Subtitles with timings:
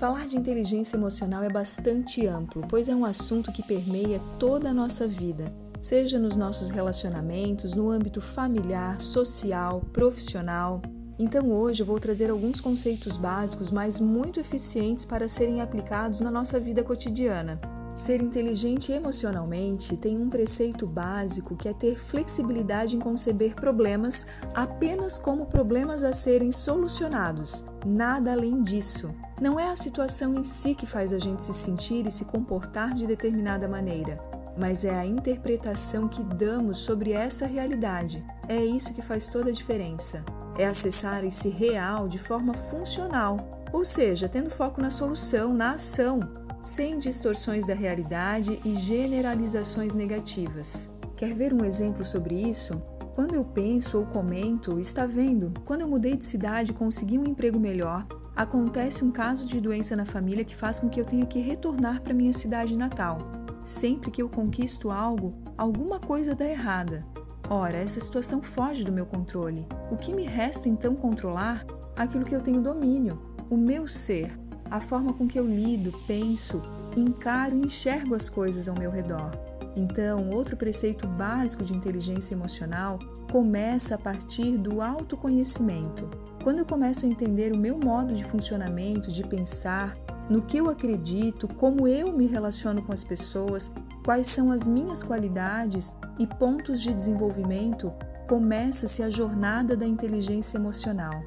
[0.00, 4.72] Falar de inteligência emocional é bastante amplo, pois é um assunto que permeia toda a
[4.72, 10.80] nossa vida, seja nos nossos relacionamentos, no âmbito familiar, social, profissional.
[11.18, 16.30] Então hoje eu vou trazer alguns conceitos básicos, mas muito eficientes para serem aplicados na
[16.30, 17.60] nossa vida cotidiana.
[17.96, 25.18] Ser inteligente emocionalmente tem um preceito básico que é ter flexibilidade em conceber problemas apenas
[25.18, 29.14] como problemas a serem solucionados, nada além disso.
[29.40, 32.94] Não é a situação em si que faz a gente se sentir e se comportar
[32.94, 34.18] de determinada maneira,
[34.56, 38.24] mas é a interpretação que damos sobre essa realidade.
[38.48, 40.24] É isso que faz toda a diferença.
[40.58, 46.40] É acessar esse real de forma funcional, ou seja, tendo foco na solução, na ação
[46.62, 50.90] sem distorções da realidade e generalizações negativas.
[51.16, 52.80] Quer ver um exemplo sobre isso?
[53.14, 55.52] Quando eu penso ou comento, está vendo?
[55.64, 58.06] Quando eu mudei de cidade consegui um emprego melhor,
[58.36, 62.02] acontece um caso de doença na família que faz com que eu tenha que retornar
[62.02, 63.18] para minha cidade natal.
[63.64, 67.06] Sempre que eu conquisto algo, alguma coisa dá errada.
[67.48, 69.66] Ora, essa situação foge do meu controle.
[69.90, 71.66] O que me resta então controlar?
[71.96, 74.38] Aquilo que eu tenho domínio, o meu ser,
[74.70, 76.62] a forma com que eu lido, penso,
[76.96, 79.30] encaro e enxergo as coisas ao meu redor.
[79.76, 82.98] Então, outro preceito básico de inteligência emocional
[83.30, 86.10] começa a partir do autoconhecimento.
[86.42, 89.96] Quando eu começo a entender o meu modo de funcionamento, de pensar,
[90.28, 93.72] no que eu acredito, como eu me relaciono com as pessoas,
[94.04, 97.92] quais são as minhas qualidades e pontos de desenvolvimento,
[98.28, 101.22] começa-se a jornada da inteligência emocional.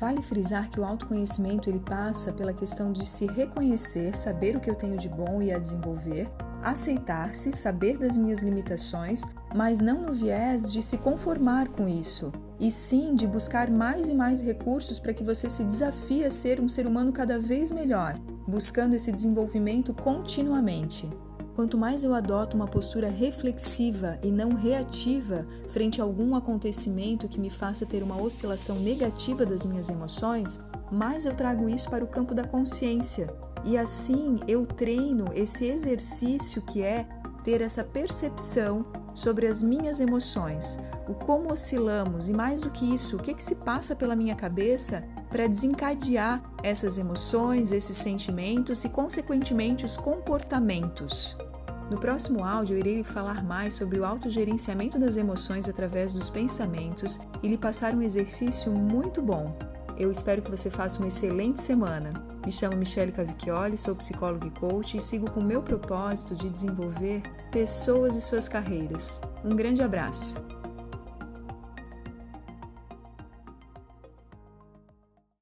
[0.00, 4.70] Vale frisar que o autoconhecimento ele passa pela questão de se reconhecer, saber o que
[4.70, 6.26] eu tenho de bom e a desenvolver,
[6.62, 12.70] aceitar-se, saber das minhas limitações, mas não no viés de se conformar com isso, e
[12.70, 16.68] sim de buscar mais e mais recursos para que você se desafie a ser um
[16.68, 21.10] ser humano cada vez melhor, buscando esse desenvolvimento continuamente.
[21.60, 27.38] Quanto mais eu adoto uma postura reflexiva e não reativa frente a algum acontecimento que
[27.38, 30.58] me faça ter uma oscilação negativa das minhas emoções,
[30.90, 33.30] mais eu trago isso para o campo da consciência.
[33.62, 37.06] E assim eu treino esse exercício que é
[37.44, 43.16] ter essa percepção sobre as minhas emoções, o como oscilamos e mais do que isso,
[43.16, 48.88] o que, que se passa pela minha cabeça para desencadear essas emoções, esses sentimentos e,
[48.88, 51.36] consequentemente, os comportamentos.
[51.90, 57.18] No próximo áudio, eu irei falar mais sobre o autogerenciamento das emoções através dos pensamentos
[57.42, 59.58] e lhe passar um exercício muito bom.
[59.98, 62.12] Eu espero que você faça uma excelente semana.
[62.46, 66.48] Me chamo Michele Cavicchioli, sou psicóloga e coach e sigo com o meu propósito de
[66.48, 69.20] desenvolver pessoas e suas carreiras.
[69.44, 70.59] Um grande abraço!